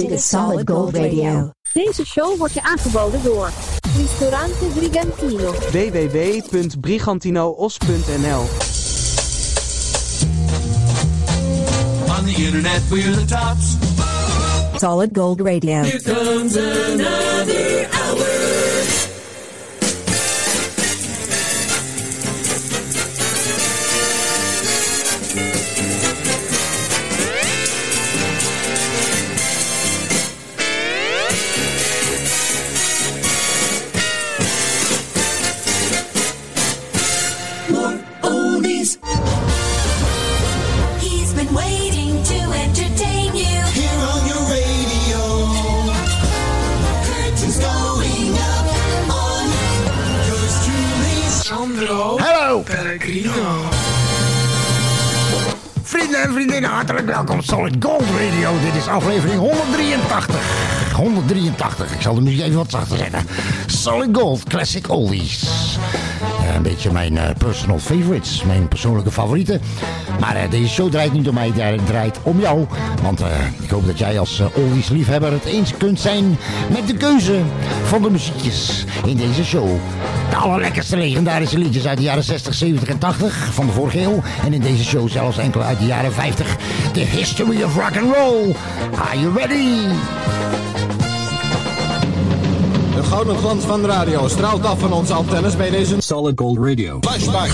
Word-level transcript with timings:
Dit 0.00 0.10
is 0.10 0.28
Solid 0.28 0.70
Gold 0.70 0.96
Radio. 0.96 1.50
Deze 1.72 2.06
show 2.06 2.38
wordt 2.38 2.54
je 2.54 2.62
aangeboden 2.62 3.22
door 3.22 3.50
Ristorante 3.96 4.64
Brigantino. 4.74 5.52
www.brigantinoos.nl 5.52 8.40
On 12.08 12.24
the 12.24 12.34
internet, 12.36 12.88
we're 12.88 13.14
the 13.14 13.24
tops. 13.24 13.76
Solid 14.76 15.10
Gold 15.12 15.40
Radio. 15.40 15.82
Here 15.82 16.02
comes 16.02 16.56
another 16.56 17.88
hour. 17.90 18.39
En 56.22 56.32
vriendinnen, 56.32 56.70
hartelijk 56.70 57.06
welkom. 57.06 57.42
Solid 57.42 57.76
Gold 57.80 58.02
Radio. 58.18 58.52
Dit 58.64 58.74
is 58.74 58.86
aflevering 58.86 59.38
183. 59.38 60.92
183. 60.94 61.94
Ik 61.94 62.00
zal 62.00 62.14
de 62.14 62.20
muziek 62.20 62.40
even 62.40 62.56
wat 62.56 62.70
zachter 62.70 62.96
zetten. 62.96 63.26
Solid 63.66 64.08
Gold, 64.12 64.44
Classic 64.44 64.88
Oldies. 64.90 65.69
Eh, 66.50 66.54
een 66.54 66.62
beetje 66.62 66.92
mijn 66.92 67.18
eh, 67.18 67.24
personal 67.38 67.78
favorites. 67.78 68.42
Mijn 68.44 68.68
persoonlijke 68.68 69.10
favorieten. 69.10 69.60
Maar 70.20 70.36
eh, 70.36 70.50
deze 70.50 70.68
show 70.68 70.90
draait 70.90 71.12
niet 71.12 71.28
om 71.28 71.34
mij, 71.34 71.52
draait 71.86 72.18
om 72.22 72.40
jou. 72.40 72.66
Want 73.02 73.22
ik 73.62 73.70
hoop 73.70 73.86
dat 73.86 73.98
jij 73.98 74.18
als 74.18 74.42
oldies 74.54 74.88
liefhebber 74.88 75.32
het 75.32 75.44
eens 75.44 75.76
kunt 75.76 76.00
zijn 76.00 76.38
met 76.70 76.86
de 76.86 76.94
keuze 76.94 77.40
van 77.84 78.02
de 78.02 78.10
muziekjes 78.10 78.84
in 79.06 79.16
deze 79.16 79.44
show. 79.44 79.68
De 80.30 80.36
allerlekkerste 80.36 80.96
legendarische 80.96 81.58
liedjes 81.58 81.86
uit 81.86 81.98
de 81.98 82.04
jaren 82.04 82.24
60, 82.24 82.54
70 82.54 82.88
en 82.88 82.98
80 82.98 83.48
van 83.52 83.66
de 83.66 83.72
vorige 83.72 84.00
eeuw. 84.00 84.22
En 84.44 84.52
in 84.52 84.60
deze 84.60 84.84
show 84.84 85.08
zelfs 85.08 85.38
enkele 85.38 85.64
uit 85.64 85.78
de 85.78 85.86
jaren 85.86 86.12
50. 86.12 86.56
The 86.92 87.00
History 87.00 87.62
of 87.62 87.74
Rock 87.74 87.96
and 87.96 88.14
Roll. 88.14 88.54
Are 88.94 89.20
you 89.20 89.34
ready? 89.34 90.59
De 93.10 93.16
gouden 93.16 93.38
glans 93.38 93.64
van 93.64 93.82
de 93.82 93.88
radio 93.88 94.28
straalt 94.28 94.64
af 94.64 94.78
van 94.78 94.92
onze 94.92 95.12
antennes 95.12 95.56
bij 95.56 95.70
deze 95.70 95.96
Solid 95.98 96.38
Gold 96.38 96.58
Radio. 96.58 96.98
flashback. 97.00 97.48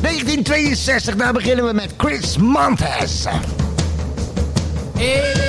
1962, 0.00 1.16
daar 1.16 1.32
beginnen 1.32 1.66
we 1.66 1.72
met 1.72 1.94
Chris 1.96 2.36
Montes. 2.36 3.24
Hey 4.94 5.48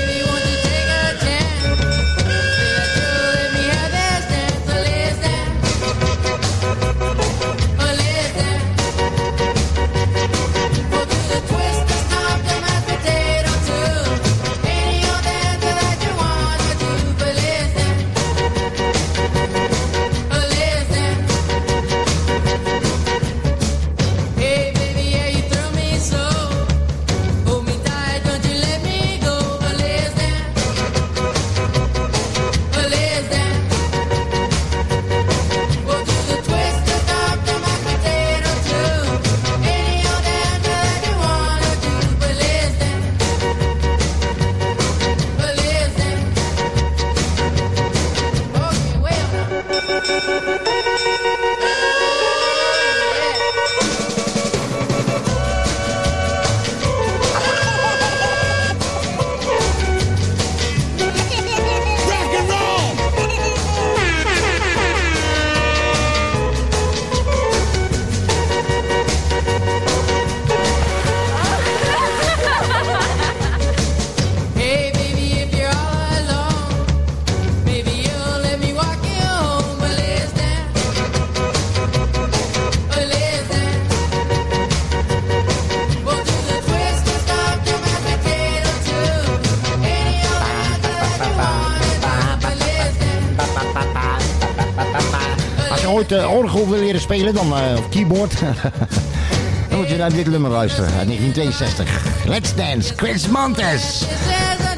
ooit 95.90 96.12
uh, 96.12 96.32
orgel 96.32 96.70
wil 96.70 96.80
leren 96.80 97.02
spelen, 97.02 97.34
dan, 97.34 97.58
eh, 97.58 97.62
keyboard, 97.90 98.40
dan 99.70 99.78
moet 99.78 99.90
je 99.90 99.98
naar 99.98 100.14
dit 100.14 100.28
nummer 100.28 100.52
luisteren 100.52 100.86
uit 100.98 101.08
1962. 101.08 102.26
Let's 102.26 102.56
Dance, 102.56 102.94
Chris 102.96 103.28
Montes. 103.28 104.04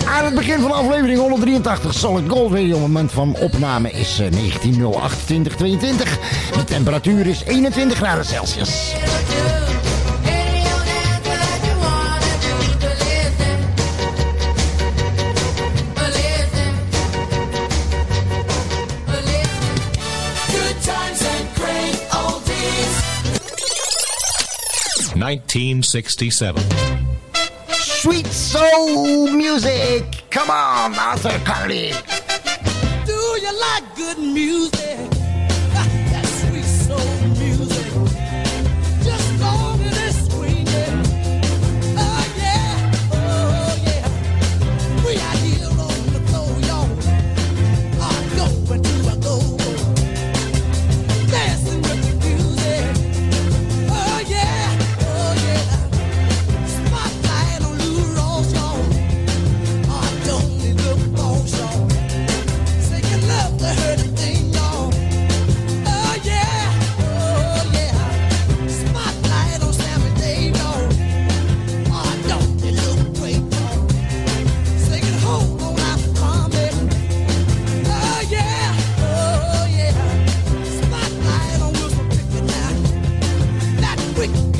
Aan 0.07 0.25
het 0.25 0.33
begin 0.35 0.59
van 0.59 0.71
aflevering 0.71 1.19
183 1.19 1.93
Solid 1.93 2.29
Gold 2.29 2.51
Radio. 2.51 2.79
moment 2.79 3.11
van 3.11 3.35
opname 3.39 3.91
is 3.91 4.19
eh, 4.19 4.31
19.028.22. 4.31 4.37
De 6.53 6.63
temperatuur 6.65 7.27
is 7.27 7.43
21 7.43 7.97
graden 7.97 8.25
Celsius. 8.25 8.93
1967. 25.31 26.61
Sweet 27.69 28.27
soul 28.27 29.31
music. 29.31 30.03
Come 30.29 30.49
on, 30.49 30.93
Arthur 30.95 31.39
Carly. 31.45 31.93
Do 33.05 33.13
you 33.13 33.59
like 33.61 33.95
good 33.95 34.17
music? 34.19 35.10
quick. 84.21 84.50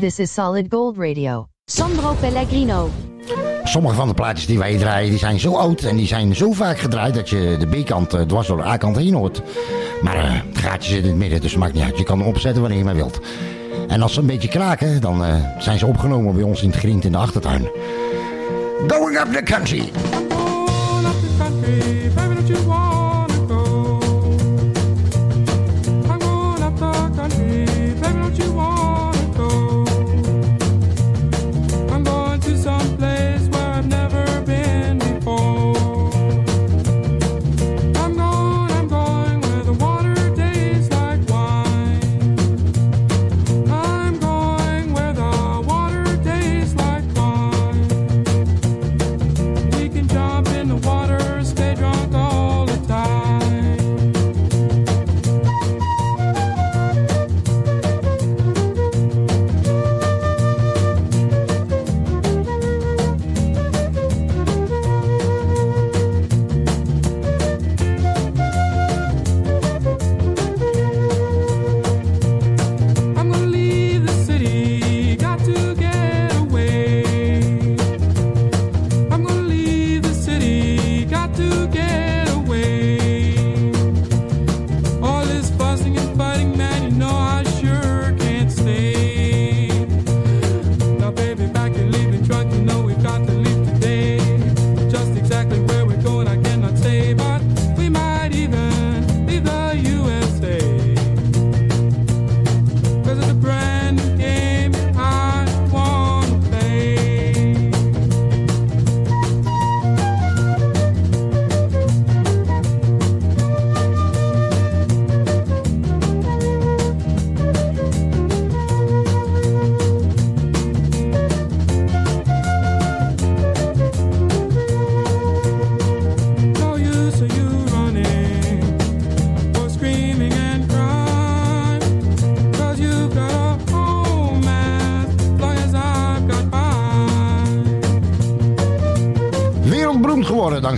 This 0.01 0.19
is 0.19 0.33
Solid 0.33 0.67
Gold 0.69 0.97
Radio. 0.97 1.47
Sandro 1.65 2.15
Pellegrino. 2.21 2.91
Sommige 3.65 3.95
van 3.95 4.09
de 4.09 4.15
plaatjes 4.15 4.47
die 4.47 4.59
wij 4.59 4.79
draaien, 4.79 5.11
die 5.11 5.19
zijn 5.19 5.41
zo 5.41 5.55
oud 5.55 5.83
en 5.83 5.97
die 5.97 6.07
zijn 6.07 6.35
zo 6.35 6.53
vaak 6.53 6.79
gedraaid 6.79 7.15
dat 7.15 7.29
je 7.29 7.57
de 7.59 7.67
B-kant 7.67 8.15
eh, 8.15 8.21
dwars 8.21 8.47
door 8.47 8.57
de 8.57 8.65
A-kant 8.65 8.97
heen 8.97 9.15
hoort. 9.15 9.43
Maar 10.03 10.17
uh, 10.17 10.33
het 10.33 10.59
gaatje 10.59 10.91
zit 10.91 11.03
in 11.03 11.09
het 11.09 11.19
midden, 11.19 11.41
dus 11.41 11.51
het 11.51 11.61
maakt 11.61 11.75
niet 11.75 11.83
uit. 11.83 11.99
Je 11.99 12.05
kan 12.05 12.19
hem 12.19 12.29
opzetten 12.29 12.61
wanneer 12.61 12.79
je 12.79 12.85
maar 12.85 12.95
wilt. 12.95 13.21
En 13.89 14.03
als 14.03 14.15
ze 14.15 14.21
een 14.21 14.27
beetje 14.27 14.49
kraken, 14.49 15.01
dan 15.01 15.25
eh, 15.25 15.35
zijn 15.59 15.79
ze 15.79 15.87
opgenomen 15.87 16.35
bij 16.35 16.45
ons 16.45 16.63
in 16.63 16.71
het 16.71 16.79
grind 16.79 17.05
in 17.05 17.13
de 17.13 17.19
achtertuin. 17.19 17.69
Going 18.89 19.19
up 19.19 19.33
the 19.33 19.43
country. 19.43 19.91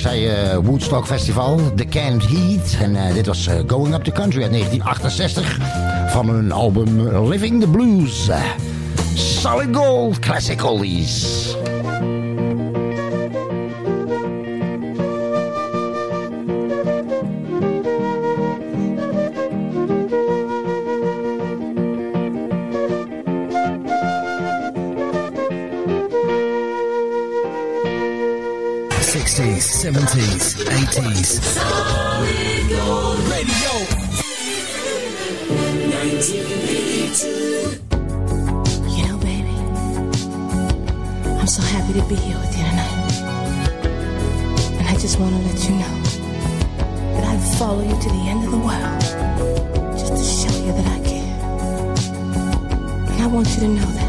zei 0.07 0.29
eh, 0.29 0.57
Woodstock 0.57 1.07
Festival, 1.07 1.61
The 1.75 1.85
Canned 1.85 2.27
Heat. 2.27 2.77
En 2.81 2.97
eh, 2.97 3.15
dit 3.15 3.27
was 3.27 3.47
eh, 3.47 3.59
Going 3.67 3.95
Up 3.95 4.05
The 4.05 4.11
Country 4.11 4.43
uit 4.43 4.51
1968 4.51 5.59
van 6.11 6.29
hun 6.29 6.53
album 6.53 7.19
Living 7.29 7.61
The 7.61 7.69
Blues. 7.69 8.31
solid 9.15 9.77
gold 9.77 10.19
classic 10.19 10.65
oldies. 10.65 11.56
60s, 29.17 29.65
70s, 29.83 30.61
80s. 30.67 31.41
Solid 31.41 32.69
Gold 32.69 33.19
Radio. 33.33 33.73
1982. 36.05 37.25
You 38.95 39.03
know, 39.09 39.17
baby, 39.17 39.57
I'm 41.41 41.47
so 41.47 41.63
happy 41.63 41.95
to 41.99 42.05
be 42.07 42.17
here 42.17 42.37
with 42.37 42.59
you 42.59 42.65
tonight. 42.69 43.15
And 44.77 44.87
I 44.87 44.93
just 44.99 45.19
want 45.19 45.35
to 45.35 45.41
let 45.49 45.65
you 45.67 45.77
know 45.77 45.97
that 47.15 47.25
I'd 47.25 47.41
follow 47.59 47.83
you 47.83 47.99
to 47.99 48.09
the 48.11 48.23
end 48.29 48.45
of 48.45 48.51
the 48.51 48.59
world 48.59 49.01
just 49.99 50.13
to 50.13 50.23
show 50.23 50.55
you 50.63 50.73
that 50.73 50.87
I 50.89 50.99
care. 51.09 51.39
And 53.13 53.23
I 53.23 53.27
want 53.29 53.49
you 53.49 53.61
to 53.61 53.69
know 53.69 53.87
that. 53.93 54.06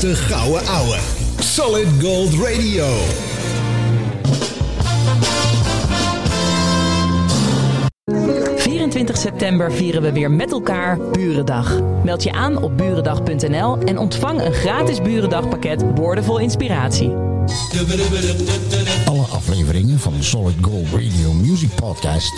beste 0.00 0.34
gouden 0.34 0.66
ouwe. 0.66 0.98
Solid 1.38 1.88
Gold 2.00 2.34
Radio. 2.34 2.88
september 9.12 9.72
vieren 9.72 10.02
we 10.02 10.12
weer 10.12 10.30
met 10.30 10.52
elkaar 10.52 10.98
Burendag. 10.98 11.80
Meld 12.04 12.22
je 12.22 12.32
aan 12.32 12.62
op 12.62 12.76
burendag.nl 12.76 13.78
en 13.78 13.98
ontvang 13.98 14.40
een 14.40 14.52
gratis 14.52 15.02
Burendagpakket 15.02 15.84
Woordenvol 15.94 16.38
Inspiratie. 16.38 17.10
Alle 19.04 19.24
afleveringen 19.32 19.98
van 19.98 20.12
de 20.12 20.22
Solid 20.22 20.56
Gold 20.60 20.86
Radio 20.92 21.32
Music 21.32 21.70
Podcast 21.74 22.32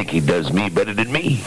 He 0.10 0.24
does 0.26 0.52
me 0.52 0.70
better 0.72 0.96
than 0.96 1.12
me. 1.12 1.40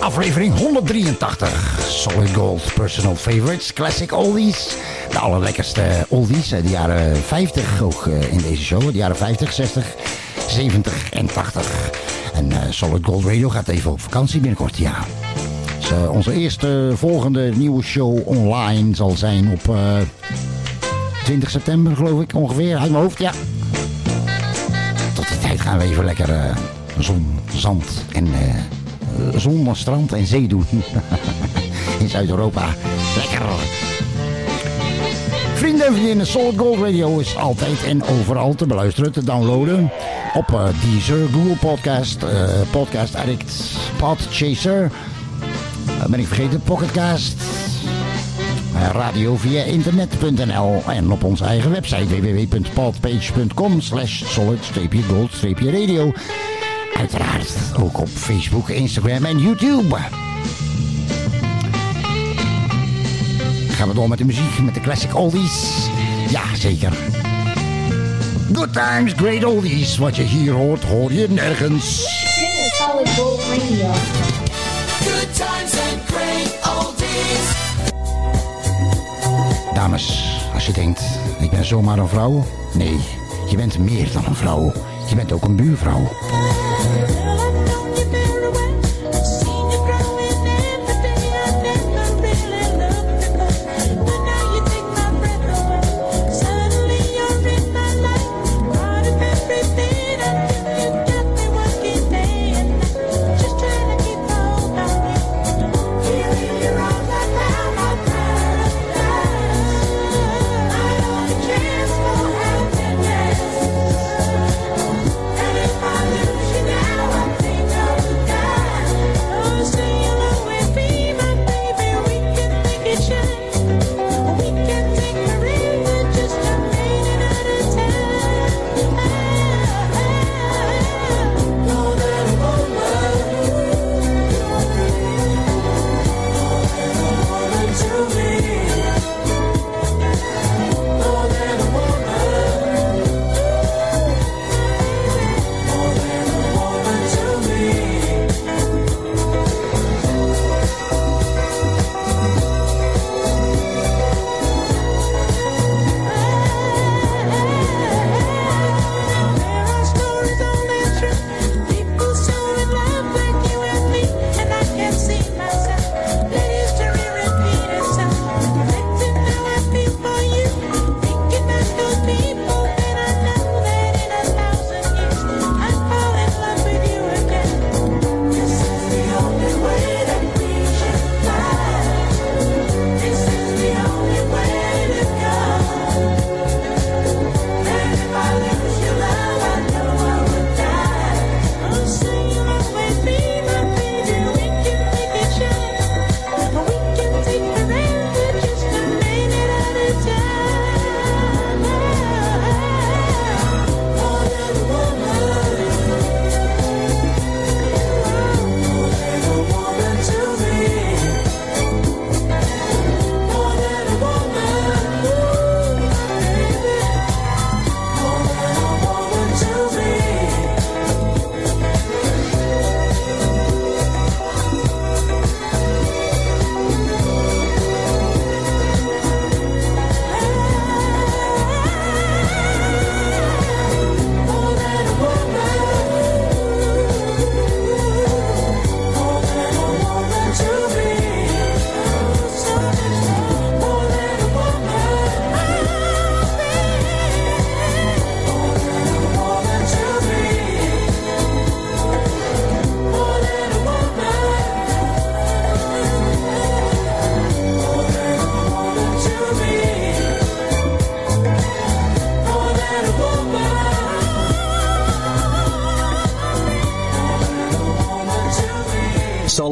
Aflevering 0.00 0.52
183. 0.54 1.80
Solid 1.88 2.34
Gold 2.34 2.74
Personal 2.74 3.16
Favorites. 3.16 3.72
Classic 3.72 4.12
Oldies. 4.12 4.76
De 5.10 5.18
allerlekkerste 5.18 6.06
oldies 6.08 6.54
uit 6.54 6.64
de 6.64 6.70
jaren 6.70 7.16
50 7.16 7.82
ook 7.82 8.06
eh, 8.06 8.32
in 8.32 8.38
deze 8.38 8.62
show. 8.62 8.80
De 8.80 8.92
jaren 8.92 9.16
50, 9.16 9.52
60, 9.52 9.94
70 10.48 11.10
en 11.10 11.26
80. 11.26 11.90
En 12.34 12.52
eh, 12.52 12.58
Solid 12.70 13.04
Gold 13.04 13.24
Radio 13.24 13.48
gaat 13.48 13.68
even 13.68 13.90
op 13.90 14.00
vakantie 14.00 14.40
binnenkort, 14.40 14.76
ja. 14.76 14.94
Dus, 15.78 15.90
eh, 15.90 16.10
onze 16.10 16.32
eerste 16.32 16.92
volgende 16.94 17.52
nieuwe 17.56 17.82
show 17.82 18.28
online 18.28 18.94
zal 18.94 19.10
zijn 19.10 19.48
op 19.48 19.68
eh, 19.68 19.96
20 21.24 21.50
september, 21.50 21.96
geloof 21.96 22.22
ik, 22.22 22.34
ongeveer. 22.34 22.76
Uit 22.76 22.90
mijn 22.90 23.02
hoofd, 23.02 23.18
ja. 23.18 23.32
Tot 25.14 25.28
die 25.28 25.38
tijd 25.38 25.60
gaan 25.60 25.78
we 25.78 25.84
even 25.84 26.04
lekker 26.04 26.54
zon, 26.98 27.40
zand 27.56 28.04
en 28.12 28.26
eh, 28.26 29.38
zon, 29.38 29.68
strand 29.76 30.12
en 30.12 30.26
zee 30.26 30.48
doen. 30.48 30.66
In 32.00 32.08
Zuid-Europa. 32.08 32.74
Lekker. 33.16 33.42
Vrienden 35.62 35.86
en 35.86 35.92
vriendinnen, 35.92 36.26
Solid 36.26 36.58
Gold 36.58 36.78
Radio 36.78 37.18
is 37.18 37.36
altijd 37.36 37.84
en 37.84 38.02
overal 38.04 38.54
te 38.54 38.66
beluisteren, 38.66 39.12
te 39.12 39.24
downloaden. 39.24 39.90
Op 40.34 40.52
eh, 40.52 40.64
Deezer, 40.80 41.28
Google 41.32 41.56
Podcast, 41.56 42.22
eh, 42.22 42.48
Podcast 42.70 43.14
Addict, 43.14 43.76
Podchaser. 43.98 44.90
Eh, 45.86 46.04
ben 46.06 46.20
ik 46.20 46.26
vergeten, 46.26 46.60
Pocketcast. 46.62 47.42
Radio 48.92 49.36
via 49.36 49.62
internet.nl 49.62 50.82
en 50.86 51.10
op 51.10 51.24
onze 51.24 51.44
eigen 51.44 51.70
website 51.70 52.20
www.podpage.com 52.20 53.80
slash 53.80 54.22
solid-gold-radio. 54.24 56.12
Uiteraard 57.02 57.52
ook 57.80 57.98
op 57.98 58.08
Facebook, 58.08 58.68
Instagram 58.68 59.24
en 59.24 59.38
YouTube. 59.38 59.96
Gaan 63.68 63.88
we 63.88 63.94
door 63.94 64.08
met 64.08 64.18
de 64.18 64.24
muziek, 64.24 64.58
met 64.62 64.74
de 64.74 64.80
classic 64.80 65.14
oldies? 65.14 65.88
Ja, 66.28 66.54
zeker. 66.54 66.92
Good 68.52 68.72
times, 68.72 69.12
great 69.16 69.44
oldies. 69.44 69.98
Wat 69.98 70.16
je 70.16 70.22
hier 70.22 70.52
hoort, 70.52 70.84
hoor 70.84 71.12
je 71.12 71.28
nergens. 71.28 71.96
Dit 71.96 72.66
is 72.66 72.76
Solid 72.76 73.08
Gold 73.08 73.40
Radio. 73.40 73.90
Good 75.00 75.34
times 75.34 75.72
and 75.72 76.00
great 76.06 76.76
oldies. 76.76 77.48
Dames, 79.74 80.36
als 80.54 80.66
je 80.66 80.72
denkt, 80.72 81.02
ik 81.40 81.50
ben 81.50 81.64
zomaar 81.64 81.98
een 81.98 82.08
vrouw. 82.08 82.46
Nee, 82.74 82.96
je 83.50 83.56
bent 83.56 83.78
meer 83.78 84.12
dan 84.12 84.24
een 84.26 84.34
vrouw. 84.34 84.72
Je 85.08 85.14
bent 85.14 85.32
ook 85.32 85.44
een 85.44 85.56
buurvrouw. 85.56 86.08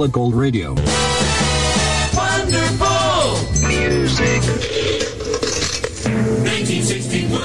Solid 0.01 0.13
Gold 0.13 0.35
Radio. 0.35 0.69
Wonderful 2.17 3.37
music. 3.69 4.41
1961. 6.41 7.39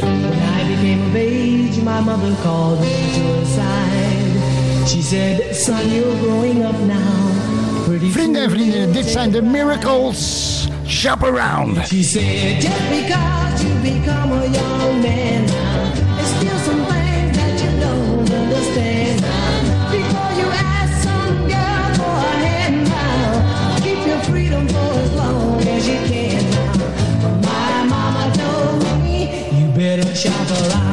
When 0.00 0.32
I 0.32 0.64
became 0.68 1.02
of 1.02 1.14
age, 1.14 1.82
my 1.82 2.00
mother 2.00 2.34
called 2.42 2.80
me 2.80 3.12
to 3.12 3.20
her 3.20 3.44
side. 3.44 4.88
She 4.88 5.02
said, 5.02 5.54
son, 5.54 5.90
you're 5.90 6.18
growing 6.20 6.62
up 6.62 6.78
now. 6.80 7.84
Pretty 7.84 8.10
Vrienden 8.10 8.42
en 8.42 8.50
vriendinnen, 8.50 8.92
dit 8.92 9.06
zijn 9.06 9.30
de 9.30 9.42
Miracles. 9.42 10.68
Shop 10.86 11.22
around. 11.22 11.86
She 11.86 12.02
said, 12.02 12.62
just 12.62 12.88
because 12.88 13.62
you 13.62 13.74
become 13.82 14.32
a 14.32 14.46
young 14.46 15.02
man 15.02 15.44
now, 15.44 16.05
travel 30.26 30.85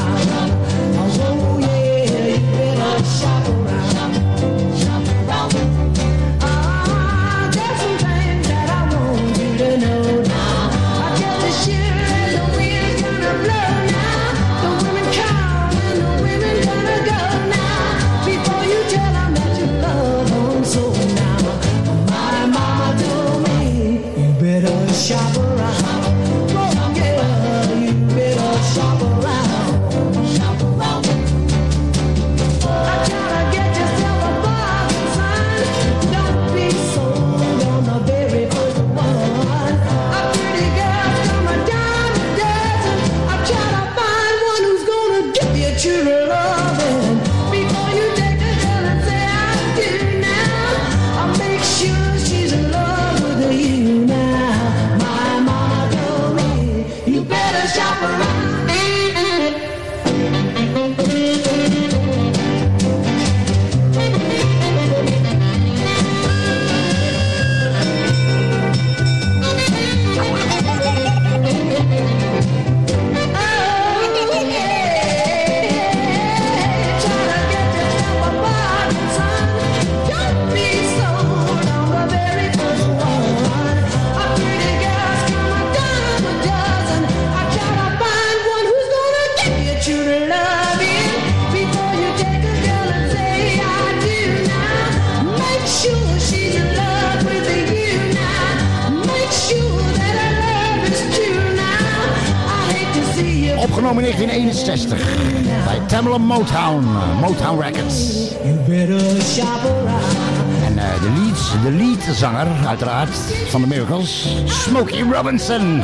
zanger, 112.24 112.48
uiteraard, 112.68 113.16
van 113.50 113.62
de 113.62 113.68
Miracles. 113.68 114.28
Smokey 114.46 115.02
Robinson. 115.12 115.84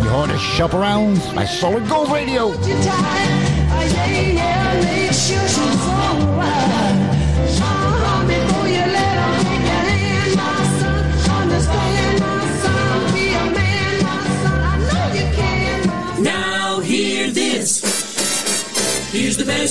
Je 0.00 0.08
hoorde 0.08 0.38
Shop 0.38 0.74
Around 0.74 1.34
bij 1.34 1.46
Solid 1.46 1.88
Gold 1.88 2.08
Radio. 2.08 2.54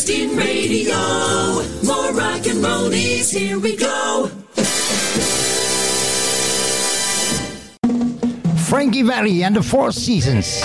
Christian 0.04 0.36
Radio. 0.36 0.96
More 1.84 2.12
rock 2.14 2.48
and 2.48 2.64
rollies, 2.66 3.30
here 3.30 3.60
we 3.60 3.76
go. 3.76 4.32
Frankie 8.68 9.04
Valli 9.04 9.44
and 9.44 9.56
the 9.56 9.62
Four 9.62 9.92
Seasons. 9.92 10.64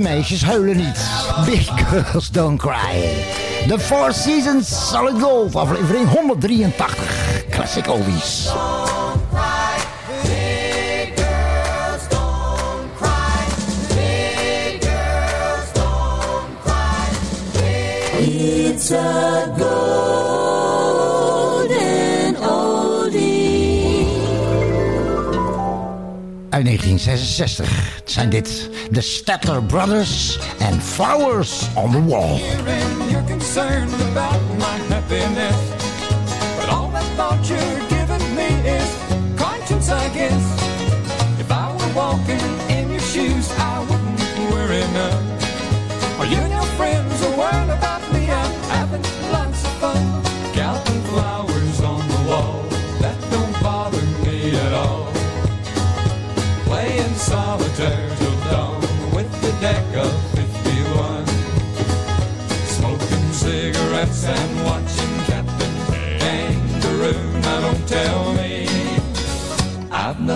meisjes 0.00 0.44
huilen 0.44 0.76
niet. 0.76 1.10
Big 1.44 1.70
girls 1.88 2.30
don't 2.30 2.58
cry. 2.58 3.00
The 3.68 3.78
Four 3.78 4.12
Seasons 4.12 4.88
Solid 4.88 5.22
Gold, 5.22 5.56
aflevering 5.56 6.08
183. 6.08 7.44
Classic 7.50 7.88
oldies. 7.88 8.50
It's 18.22 18.92
a 18.92 19.54
golden 19.58 20.26
oldie. 22.36 23.60
Uit 26.50 26.64
1966 26.64 28.02
zijn 28.04 28.30
dit 28.30 28.70
de 28.92 29.00
Statler 29.00 29.60
Brothers 29.60 30.38
and 30.60 30.82
Flowers 30.82 31.68
on 31.76 31.92
the 31.92 32.00
Wall. 32.00 32.40
you're 33.10 33.22
concerned 33.22 33.94
about 34.10 34.40
my 34.58 34.76
happiness. 34.88 35.56
But 36.58 36.68
all 36.70 36.90
that 36.90 37.04
thought 37.16 37.42
you're 37.48 37.88
giving 37.88 38.34
me 38.34 38.48
is 38.68 38.90
conscience, 39.38 39.90
I 39.90 40.08
guess. 40.12 40.44
If 41.38 41.50
I 41.52 41.72
were 41.72 41.94
walking 41.94 42.40
in 42.68 42.90
your 42.90 43.00
shoes, 43.00 43.50
I 43.58 43.80
wouldn't 43.88 44.52
worry. 44.52 44.82
Are 46.18 46.26
you 46.26 46.38
and 46.38 46.52
your 46.52 46.68
friends 46.76 47.22
about 47.70 47.99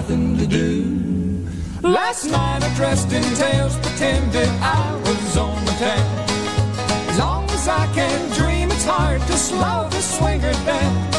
nothing 0.05 0.37
to 0.37 0.47
do. 0.47 1.49
Last 1.81 2.27
night 2.27 2.63
I 2.63 2.75
dressed 2.75 3.11
in 3.13 3.23
tails, 3.37 3.75
pretended 3.77 4.49
I 4.61 5.01
was 5.01 5.37
on 5.37 5.65
the 5.65 5.73
town. 5.73 6.29
As 7.09 7.19
long 7.19 7.45
as 7.51 7.67
I 7.67 7.87
can 7.95 8.19
dream, 8.33 8.71
it's 8.71 8.85
hard 8.85 9.23
to 9.23 9.33
slow 9.33 9.89
the 9.89 10.03
swinger 10.03 10.53
down. 10.67 11.13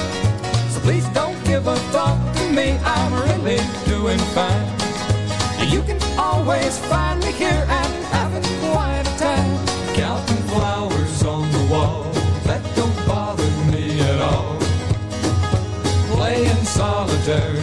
So 0.70 0.80
please 0.82 1.08
don't 1.20 1.40
give 1.46 1.66
a 1.66 1.76
thought 1.94 2.22
to 2.38 2.44
me, 2.52 2.78
I'm 2.84 3.12
really 3.26 3.60
doing 3.86 4.20
fine. 4.38 4.68
You 5.74 5.82
can 5.82 6.00
always 6.20 6.78
find 6.78 7.20
me 7.22 7.32
here 7.32 7.66
and 7.68 7.94
having 8.14 8.46
quite 8.70 9.06
a 9.14 9.18
time. 9.18 9.66
Counting 9.96 10.44
flowers 10.54 11.24
on 11.24 11.52
the 11.52 11.64
wall, 11.74 12.04
that 12.46 12.62
don't 12.76 13.08
bother 13.08 13.50
me 13.72 14.00
at 14.02 14.22
all. 14.22 14.60
Playing 16.14 16.64
solitaire 16.66 17.55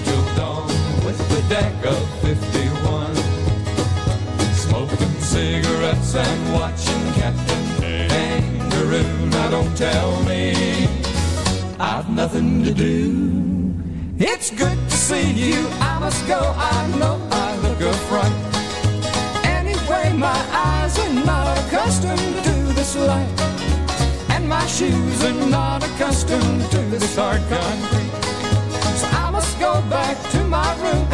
don't 9.62 9.76
tell 9.76 10.22
me 10.24 10.88
I've 11.78 12.08
nothing 12.08 12.64
to 12.64 12.72
do. 12.72 13.74
It's 14.18 14.50
good 14.50 14.78
to 14.90 14.96
see 14.96 15.32
you. 15.32 15.66
I 15.80 15.98
must 15.98 16.26
go. 16.26 16.40
I 16.56 16.86
know 16.98 17.16
I 17.30 17.56
look 17.58 17.80
a 17.80 17.92
fright. 18.08 18.38
Anyway, 19.44 20.12
my 20.16 20.40
eyes 20.52 20.98
are 20.98 21.14
not 21.24 21.58
accustomed 21.58 22.44
to 22.46 22.54
this 22.78 22.96
light. 22.96 23.40
And 24.30 24.48
my 24.48 24.66
shoes 24.66 25.24
are 25.24 25.48
not 25.48 25.82
accustomed 25.84 26.70
to 26.70 26.78
this 26.92 27.16
hard 27.16 27.42
concrete. 27.48 28.14
So 29.00 29.06
I 29.24 29.30
must 29.30 29.58
go 29.58 29.72
back 29.90 30.16
to 30.30 30.44
my 30.44 30.70
room 30.82 31.06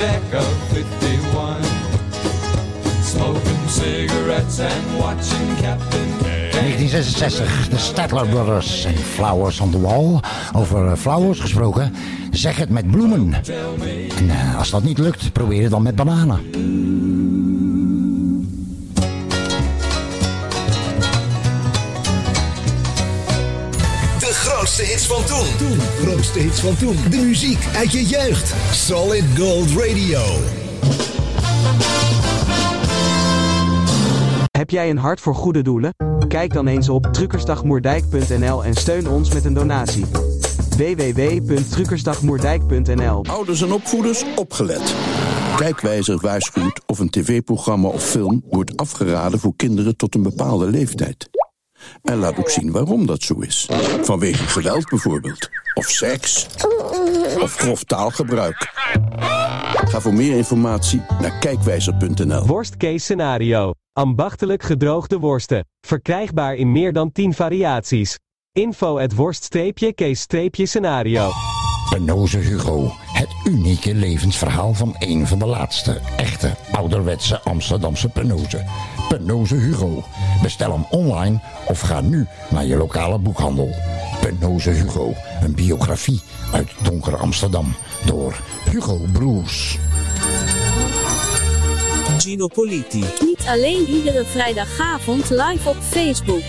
Deck 0.00 0.34
of 0.34 0.46
51. 0.72 1.62
Smoking 3.02 3.68
cigarettes 3.68 4.60
and 4.60 4.98
watching 4.98 5.56
Captain 5.60 6.08
1966, 6.50 7.68
de 7.68 7.78
Statler 7.78 8.28
Brothers 8.28 8.84
en 8.84 8.96
Flowers 8.96 9.60
on 9.60 9.70
the 9.70 9.80
Wall. 9.80 10.20
Over 10.52 10.86
eh, 10.86 10.96
flowers 10.96 11.40
gesproken, 11.40 11.94
zeg 12.30 12.56
het 12.56 12.70
met 12.70 12.90
bloemen. 12.90 13.34
En 14.18 14.30
eh, 14.30 14.58
als 14.58 14.70
dat 14.70 14.82
niet 14.82 14.98
lukt, 14.98 15.32
probeer 15.32 15.62
het 15.62 15.70
dan 15.70 15.82
met 15.82 15.94
bananen. 15.94 16.40
Grootste 24.80 24.92
hits 24.92 25.06
van 25.06 25.24
toen. 25.58 25.78
Grootste 25.78 26.38
hits 26.38 26.60
van 26.60 26.76
toen. 26.76 26.96
De 27.10 27.16
muziek 27.16 27.66
uit 27.76 27.92
je 27.92 28.04
jeugd. 28.04 28.54
Solid 28.72 29.24
Gold 29.36 29.70
Radio. 29.70 30.20
Heb 34.50 34.70
jij 34.70 34.90
een 34.90 34.98
hart 34.98 35.20
voor 35.20 35.34
goede 35.34 35.62
doelen? 35.62 35.94
Kijk 36.28 36.52
dan 36.52 36.66
eens 36.66 36.88
op 36.88 37.06
truckersdagmoerdijk.nl 37.12 38.64
en 38.64 38.74
steun 38.74 39.08
ons 39.08 39.32
met 39.32 39.44
een 39.44 39.54
donatie. 39.54 40.04
www.truckersdagmoerdijk.nl 40.76 43.24
Ouders 43.24 43.62
en 43.62 43.72
opvoeders, 43.72 44.24
opgelet. 44.36 44.94
Kijkwijzer 45.56 46.18
waarschuwt 46.20 46.80
of 46.86 46.98
een 46.98 47.10
tv-programma 47.10 47.88
of 47.88 48.04
film 48.04 48.42
wordt 48.50 48.76
afgeraden 48.76 49.38
voor 49.38 49.52
kinderen 49.56 49.96
tot 49.96 50.14
een 50.14 50.22
bepaalde 50.22 50.66
leeftijd. 50.66 51.39
En 52.02 52.18
laat 52.18 52.38
ook 52.38 52.50
zien 52.50 52.72
waarom 52.72 53.06
dat 53.06 53.22
zo 53.22 53.38
is. 53.38 53.68
Vanwege 54.02 54.48
geweld 54.48 54.88
bijvoorbeeld. 54.88 55.48
Of 55.74 55.88
seks. 55.88 56.46
Of 57.40 57.56
grof 57.56 57.84
taalgebruik. 57.84 58.70
Ga 59.88 60.00
voor 60.00 60.14
meer 60.14 60.36
informatie 60.36 61.02
naar 61.20 61.38
kijkwijzer.nl. 61.38 62.46
Worst 62.46 62.76
case 62.76 62.98
scenario. 62.98 63.72
Ambachtelijk 63.92 64.62
gedroogde 64.62 65.18
worsten. 65.18 65.66
Verkrijgbaar 65.80 66.54
in 66.54 66.72
meer 66.72 66.92
dan 66.92 67.12
10 67.12 67.34
variaties. 67.34 68.18
Info 68.52 68.98
at 68.98 69.14
worst-case-scenario. 69.14 71.30
Penoze 71.90 72.38
Hugo. 72.38 72.92
Het 73.20 73.34
unieke 73.44 73.94
levensverhaal 73.94 74.74
van 74.74 74.94
een 74.98 75.26
van 75.26 75.38
de 75.38 75.46
laatste 75.46 76.00
echte 76.16 76.56
ouderwetse 76.70 77.40
Amsterdamse 77.40 78.08
Penoze. 78.08 78.64
Penoze 79.08 79.54
Hugo. 79.54 80.04
Bestel 80.42 80.72
hem 80.72 80.86
online 80.90 81.40
of 81.68 81.80
ga 81.80 82.00
nu 82.00 82.26
naar 82.50 82.64
je 82.64 82.76
lokale 82.76 83.18
boekhandel. 83.18 83.74
Penoze 84.20 84.70
Hugo. 84.70 85.14
Een 85.42 85.54
biografie 85.54 86.20
uit 86.52 86.70
donker 86.82 87.16
Amsterdam 87.16 87.74
door 88.04 88.40
Hugo 88.70 89.00
Broers. 89.12 89.78
Gino 92.18 92.46
Politi. 92.46 93.04
Niet 93.20 93.44
alleen 93.46 93.86
iedere 93.88 94.24
vrijdagavond 94.24 95.30
live 95.30 95.68
op 95.68 95.76
Facebook. 95.80 96.42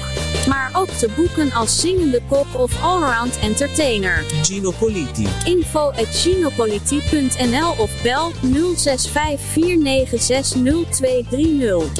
Maar 0.47 0.69
ook 0.73 0.89
te 0.89 1.09
boeken 1.15 1.51
als 1.51 1.79
zingende 1.79 2.21
kok 2.29 2.45
of 2.53 2.83
allround 2.83 3.39
entertainer. 3.39 4.23
Gino 4.41 4.71
Politi. 4.79 5.27
Info 5.45 5.89
at 5.89 6.07
ginopolitie.nl 6.07 7.73
of 7.77 8.01
bel 8.03 8.31
0654960230. 8.31 8.37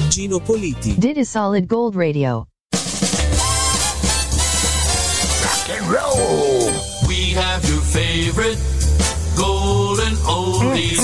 Gino 0.08 0.38
Politi. 0.38 0.98
Dit 0.98 1.16
is 1.16 1.30
Solid 1.30 1.64
Gold 1.68 1.94
Radio. 1.94 2.46
roll. 5.92 6.70
We 7.06 7.34
have 7.34 7.68
your 7.68 7.80
favorite 7.80 8.58
golden 9.36 10.14
oldies. 10.26 11.00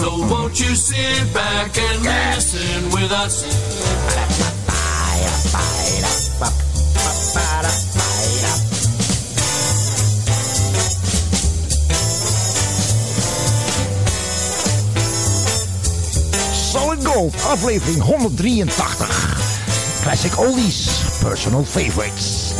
So 0.00 0.10
won't 0.28 0.58
you 0.60 0.74
sit 0.74 1.32
back 1.32 1.76
and 1.78 2.02
listen 2.02 2.90
with 2.90 3.10
us? 3.12 3.44
Solid 5.52 6.11
Aflevering 17.30 18.02
183. 18.02 20.02
Classic 20.02 20.38
Oldies, 20.38 21.20
personal 21.20 21.64
favorites. 21.64 22.51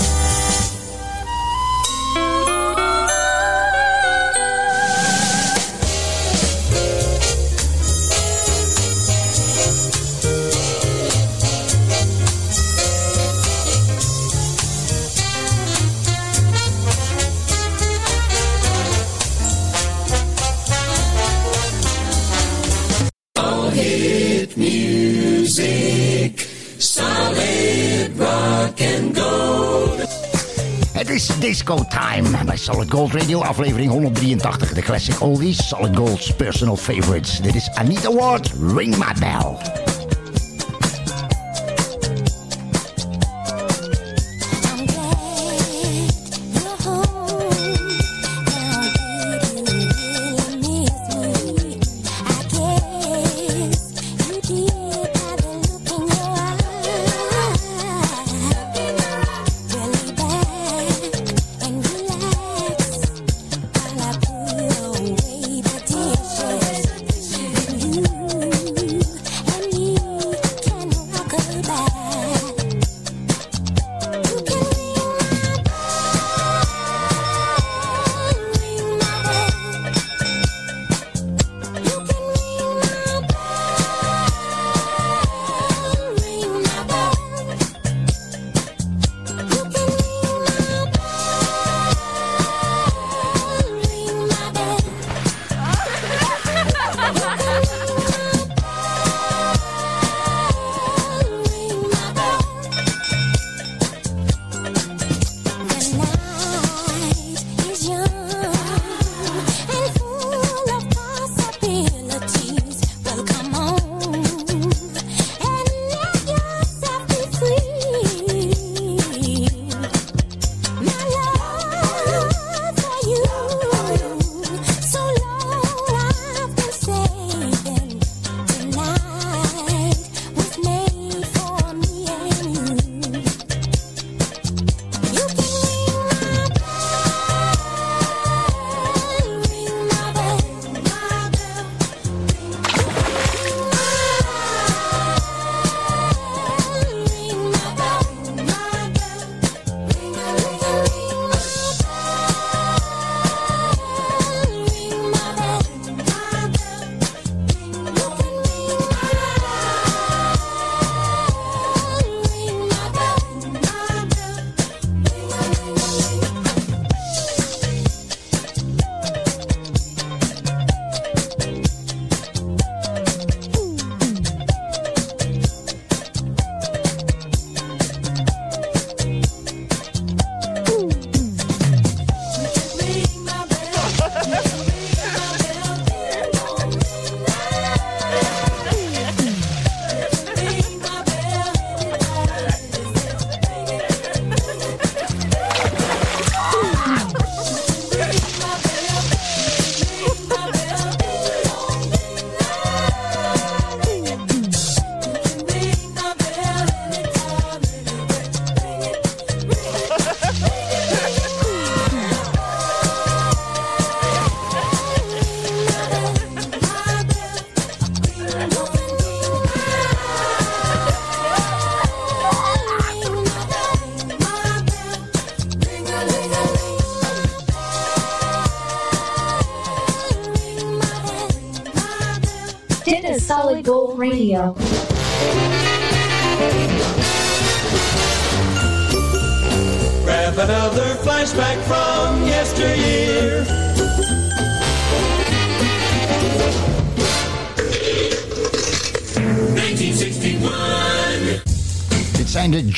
Disco 31.67 31.85
time 31.89 32.45
bij 32.45 32.57
Solid 32.57 32.91
Gold 32.91 33.13
Radio, 33.13 33.41
aflevering 33.41 33.91
183. 33.91 34.73
De 34.73 34.83
classic 34.83 35.21
oldies, 35.21 35.69
Solid 35.69 35.97
Gold's 35.97 36.35
personal 36.35 36.77
favorites. 36.77 37.39
Dit 37.41 37.55
is 37.55 37.71
Anita 37.71 38.13
Ward, 38.13 38.53
Ring 38.75 38.97
My 38.97 39.13
Bell. 39.19 39.82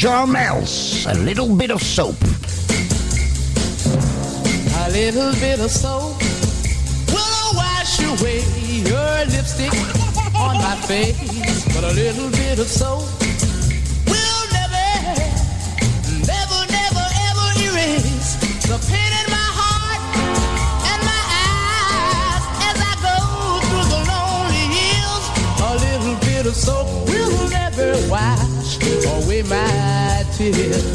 charm. 0.04 0.36
A 0.36 1.14
little 1.14 1.56
bit 1.56 1.70
of 1.70 1.80
soap. 1.82 2.16
A 4.84 4.90
little 4.90 5.32
bit 5.40 5.60
of 5.60 5.70
soap 5.70 6.20
will 7.08 7.50
wash 7.56 8.00
away 8.12 8.40
your 8.90 9.24
lipstick 9.32 9.72
on 10.36 10.56
my 10.58 10.76
face. 10.86 11.64
But 11.74 11.84
a 11.84 11.94
little 11.94 12.28
bit 12.28 12.58
of 12.58 12.66
soap 12.66 13.23
tears 30.36 30.93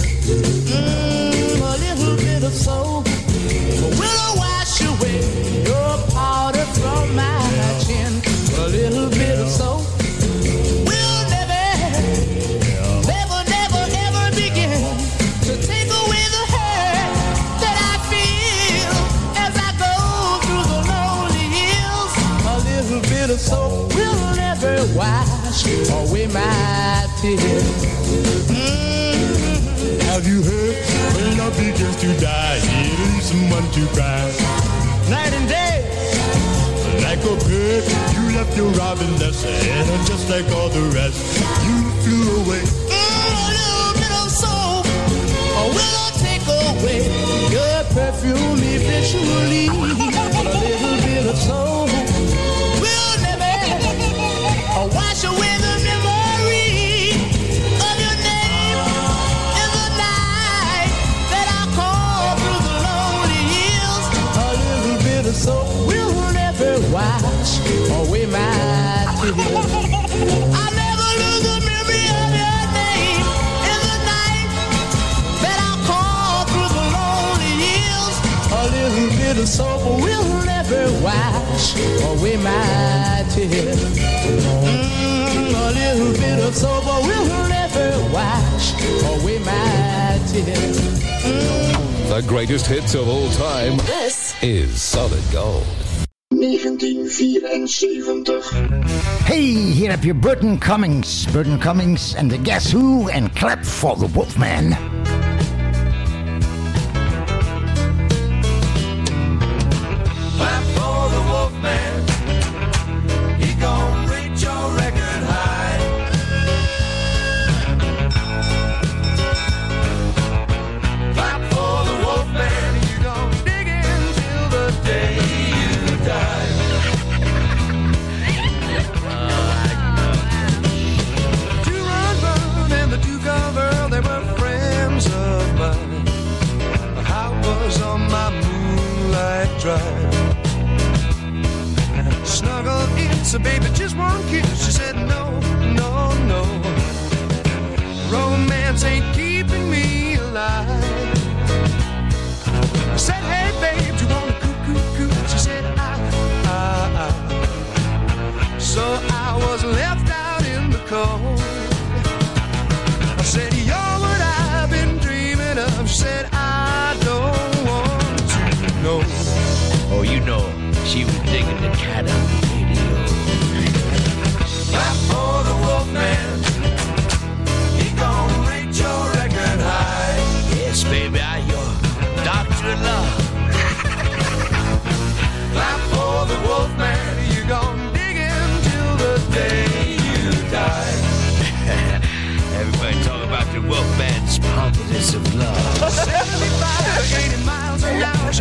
grab 99.99 100.05
your 100.05 100.15
Burton 100.15 100.57
Cummings, 100.57 101.25
Burton 101.33 101.59
Cummings, 101.59 102.15
and 102.15 102.31
the 102.31 102.37
Guess 102.37 102.71
Who, 102.71 103.09
and 103.09 103.35
clap 103.35 103.65
for 103.65 103.97
the 103.97 104.07
Wolfman. 104.07 104.98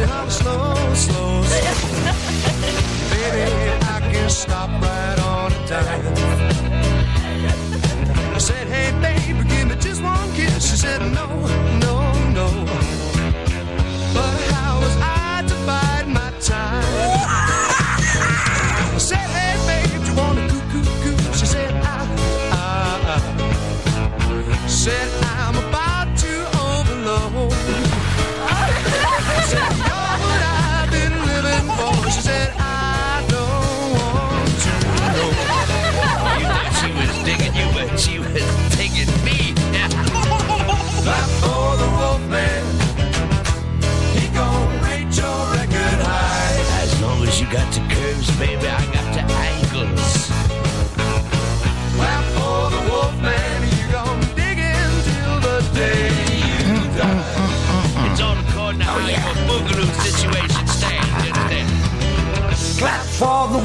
come 0.09 0.30
slow, 0.30 0.74
slow, 0.94 1.42
slow. 1.42 1.42
Baby, 3.12 3.44
I 3.94 3.98
can 4.12 4.30
stop 4.30 4.70
right 4.82 5.18
on 5.32 5.52
a 5.52 5.66
dime. 5.68 6.04
I 8.34 8.38
said, 8.38 8.66
hey, 8.68 8.88
baby, 9.00 9.48
give 9.48 9.68
me 9.68 9.76
just 9.76 10.02
one 10.02 10.32
kiss. 10.34 10.70
She 10.70 10.76
said, 10.76 11.00
no. 11.12 11.47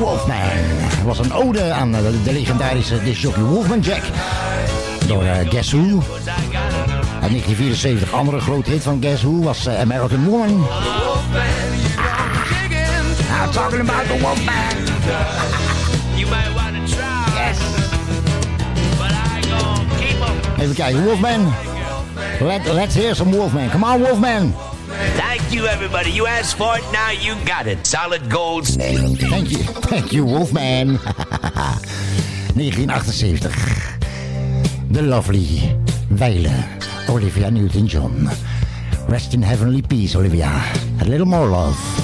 Wolfman. 0.03 0.37
Het 0.37 1.03
was 1.03 1.19
een 1.19 1.33
ode 1.33 1.71
aan 1.71 1.95
eh, 1.95 2.01
de 2.23 2.33
legendarische 2.33 3.03
discjockey 3.03 3.43
Wolfman 3.43 3.79
Jack. 3.79 4.01
Door 5.07 5.23
eh, 5.23 5.49
Guess 5.49 5.71
Who. 5.71 5.81
En 7.21 7.29
1974 7.29 8.13
andere 8.13 8.39
grote 8.39 8.69
hit 8.69 8.83
van 8.83 8.97
Guess 9.01 9.23
Who 9.23 9.39
was 9.39 9.65
eh, 9.65 9.79
American 9.79 10.25
Woman. 10.25 10.49
I'm 13.43 13.51
talking 13.51 13.79
about 13.79 14.07
the 14.07 14.17
Wolfman. 14.19 14.75
Yes. 17.35 17.57
Even 20.59 20.75
kijken, 20.75 21.03
Wolfman. 21.03 21.53
Let, 22.39 22.73
let's 22.73 22.95
hear 22.95 23.15
some 23.15 23.31
Wolfman. 23.31 23.69
Come 23.69 23.93
on, 23.93 24.01
Wolfman. 24.01 24.53
you, 25.53 25.65
everybody. 25.67 26.09
You 26.11 26.25
asked 26.25 26.57
for 26.57 26.77
it, 26.77 26.83
now 26.91 27.11
you 27.11 27.35
got 27.45 27.67
it. 27.67 27.85
Solid 27.85 28.29
gold. 28.29 28.67
Thank 28.67 29.21
you. 29.21 29.57
Thank 29.87 30.11
you, 30.11 30.25
Wolfman. 30.25 30.97
1978. 32.55 33.41
The 34.91 35.01
lovely 35.01 35.75
Weiler, 36.11 36.65
Olivia 37.09 37.49
Newton-John. 37.51 38.29
Rest 39.07 39.33
in 39.33 39.41
heavenly 39.41 39.81
peace, 39.81 40.15
Olivia. 40.15 40.49
A 41.01 41.05
little 41.05 41.25
more 41.27 41.47
love. 41.47 42.02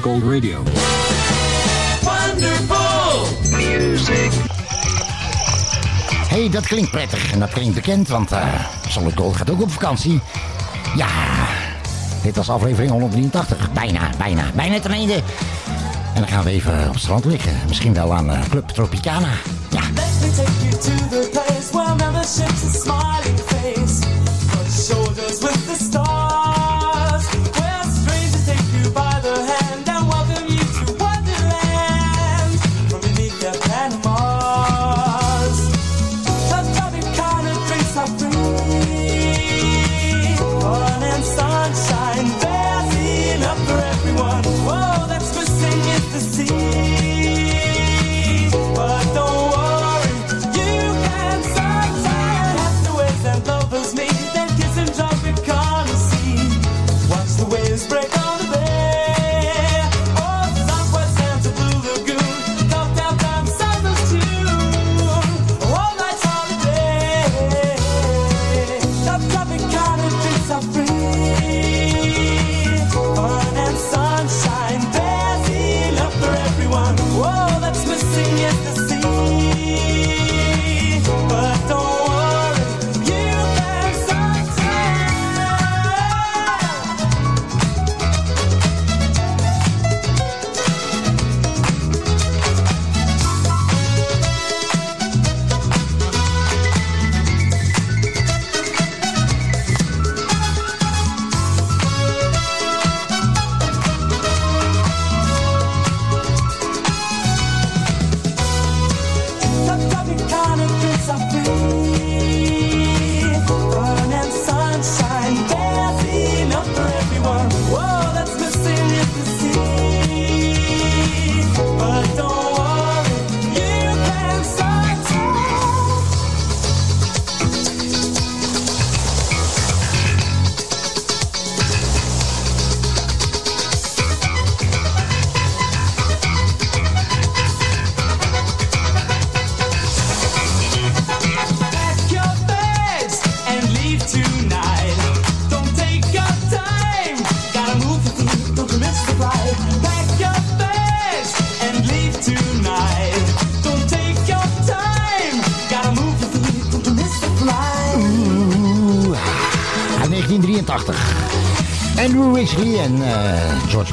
Gold 0.00 0.22
Radio. 0.22 0.62
Wonderful 2.02 3.26
music. 3.50 4.32
hey, 6.28 6.48
dat 6.50 6.66
klinkt 6.66 6.90
prettig 6.90 7.32
en 7.32 7.38
dat 7.38 7.50
klinkt 7.50 7.74
bekend, 7.74 8.08
want 8.08 8.32
uh, 8.32 8.44
Solid 8.88 9.16
Gold 9.16 9.36
gaat 9.36 9.50
ook 9.50 9.60
op 9.60 9.70
vakantie. 9.70 10.20
Ja, 10.96 11.08
dit 12.22 12.36
was 12.36 12.50
aflevering 12.50 12.90
183. 12.90 13.72
Bijna, 13.72 14.10
bijna, 14.18 14.50
bijna 14.54 14.80
ten 14.80 14.90
einde. 14.90 15.14
En 16.14 16.20
dan 16.20 16.28
gaan 16.28 16.44
we 16.44 16.50
even 16.50 16.86
op 16.86 16.92
het 16.92 17.02
strand 17.02 17.24
liggen. 17.24 17.52
Misschien 17.68 17.94
wel 17.94 18.14
aan 18.14 18.30
eh, 18.30 18.40
Club 18.48 18.68
Tropicana. 18.68 19.30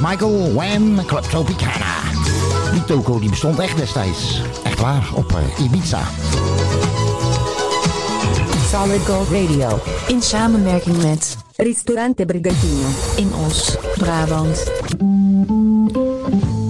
Michael, 0.01 0.53
Wham, 0.53 1.05
Club 1.05 1.23
Tropicana. 1.23 1.95
Die 2.71 2.83
toko 2.85 3.19
die 3.19 3.29
bestond 3.29 3.59
echt 3.59 3.77
destijds. 3.77 4.41
Echt 4.63 4.79
waar, 4.79 5.09
op 5.13 5.31
eh, 5.31 5.63
Ibiza. 5.65 5.99
Solid 8.71 9.01
Gold 9.05 9.27
Radio. 9.31 9.79
In 10.07 10.21
samenwerking 10.21 11.03
met 11.03 11.37
Ristorante 11.55 12.25
Brigantino. 12.25 12.87
In 13.15 13.31
Os, 13.47 13.75
Brabant. 13.97 14.63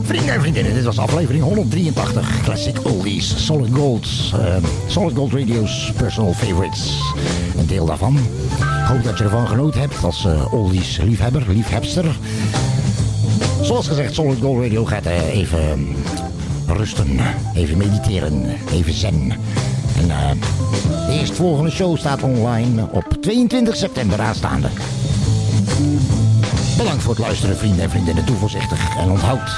Vrienden 0.04 0.34
en 0.34 0.42
vriendinnen, 0.42 0.74
dit 0.74 0.84
was 0.84 0.98
aflevering 1.00 1.44
183. 1.44 2.42
Classic 2.44 2.86
Oldies, 2.86 3.46
Solid 3.46 3.70
Gold. 3.74 4.08
eh, 4.34 4.56
Solid 4.88 5.16
Gold 5.16 5.34
Radio's 5.34 5.92
personal 5.98 6.34
favorites. 6.34 7.00
Een 7.58 7.68
deel 7.68 7.86
daarvan. 7.86 8.16
Ik 8.60 8.86
hoop 8.88 9.04
dat 9.04 9.18
je 9.18 9.24
ervan 9.24 9.48
genoten 9.48 9.80
hebt 9.80 10.04
als 10.04 10.26
eh, 10.26 10.54
Oldies 10.54 10.98
liefhebber, 11.04 11.44
liefhebster. 11.48 12.06
Zoals 13.70 13.88
gezegd, 13.88 14.14
Solid 14.14 14.40
Gold 14.42 14.62
Radio 14.62 14.86
gaat 14.86 15.06
eh, 15.06 15.36
even 15.36 15.60
eh, 16.68 16.76
rusten. 16.76 17.20
Even 17.56 17.78
mediteren. 17.78 18.44
Even 18.72 18.94
zen. 18.94 19.32
En 19.98 20.12
eh, 20.12 20.32
de 21.08 21.14
eerstvolgende 21.20 21.72
show 21.72 21.98
staat 21.98 22.24
online 22.24 22.88
op 22.92 23.18
22 23.22 23.76
september 23.76 24.22
aanstaande. 24.22 24.68
Bedankt 26.78 27.02
voor 27.02 27.14
het 27.16 27.24
luisteren, 27.24 27.58
vrienden 27.58 27.84
en 27.84 27.90
vriendinnen. 27.90 28.26
Doe 28.26 28.36
voorzichtig 28.36 28.98
en 28.98 29.10
onthoud. 29.10 29.52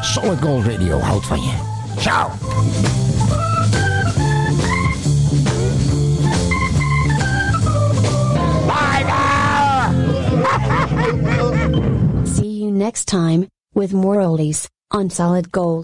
Solid 0.00 0.40
Gold 0.40 0.66
Radio 0.66 0.98
houdt 0.98 1.26
van 1.26 1.40
je. 1.40 1.52
Ciao! 1.98 2.30
Next 12.82 13.04
time 13.04 13.40
with 13.78 14.00
more 14.04 14.18
oldies 14.28 14.60
on 14.90 15.08
Solid 15.08 15.46
Gold. 15.52 15.80